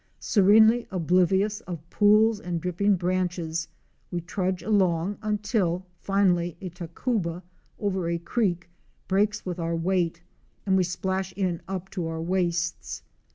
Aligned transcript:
Serenely 0.19 0.87
oblivious 0.89 1.59
of 1.67 1.87
pools 1.91 2.39
and 2.39 2.59
dripping 2.59 2.95
branches, 2.95 3.67
we 4.09 4.19
trudge 4.19 4.63
along 4.63 5.15
until 5.21 5.85
finally 5.99 6.57
a 6.59 6.69
tacuba 6.69 7.43
over 7.79 8.09
a 8.09 8.17
creek 8.17 8.67
breaks 9.07 9.45
with 9.45 9.59
our 9.59 9.75
weight 9.75 10.19
and 10.65 10.75
we 10.75 10.83
splash 10.83 11.33
in 11.33 11.61
up 11.67 11.87
to 11.91 12.07
our 12.07 12.19
waists. 12.19 13.03